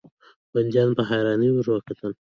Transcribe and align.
بنديانو 0.53 0.97
په 0.99 1.03
حيرانۍ 1.09 1.49
ورته 1.51 1.81
کتل. 1.87 2.11